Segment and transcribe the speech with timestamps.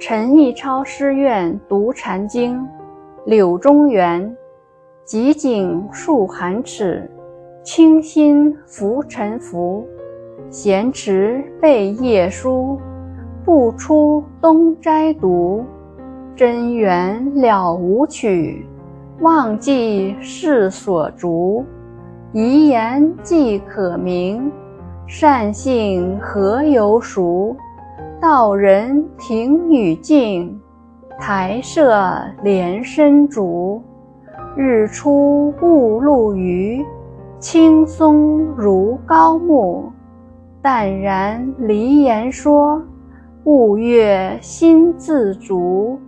[0.00, 2.64] 陈逸超师院读禅经，
[3.26, 4.32] 柳宗元。
[5.04, 7.10] 极景数寒尺，
[7.64, 9.84] 清心浮沉浮。
[10.50, 12.78] 闲池背夜书，
[13.44, 15.64] 不出东斋读。
[16.36, 18.64] 真缘了无曲，
[19.20, 21.64] 忘记世所逐。
[22.32, 24.48] 遗言既可明，
[25.08, 27.56] 善性何由熟？
[28.20, 30.60] 道人庭宇静，
[31.20, 33.80] 台设莲深竹。
[34.56, 36.84] 日出雾露余，
[37.38, 39.92] 青松如高木。
[40.60, 42.82] 淡然离言说，
[43.44, 46.00] 悟月心自足。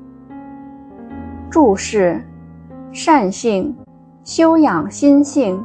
[1.49, 2.21] 注释：
[2.91, 3.77] 善性，
[4.25, 5.63] 修养心性。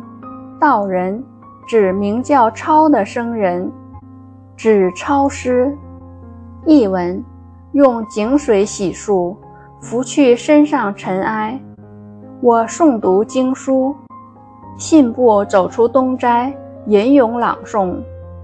[0.60, 1.24] 道人，
[1.68, 3.72] 指名叫超的僧人，
[4.56, 5.76] 指超师。
[6.68, 7.24] 译文：
[7.74, 9.36] 用井水洗漱，
[9.80, 11.60] 拂去身上尘埃。
[12.42, 13.96] 我诵读经书，
[14.76, 16.52] 信步走出东斋，
[16.88, 17.96] 吟咏朗诵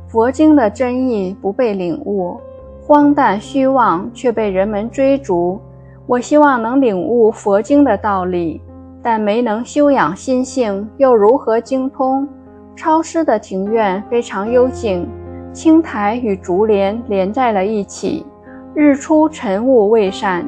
[0.08, 2.40] 佛经的真意不被领悟，
[2.86, 5.60] 荒诞虚妄却被人们追逐。
[6.06, 8.62] 我希望能领悟佛经的道理，
[9.02, 12.28] 但没能修养心性，又如何精通？
[12.76, 15.08] 超师的庭院非常幽静，
[15.54, 18.26] 青苔与竹帘连在了一起，
[18.74, 20.46] 日出晨雾未散，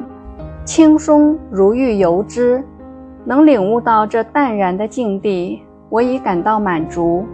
[0.64, 2.64] 轻松如玉游之。
[3.26, 7.24] 能领悟到这淡然的境地，我已感到满足。